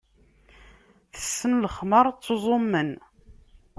[1.13, 2.91] Tessen lexmeṛ, ttuẓumen.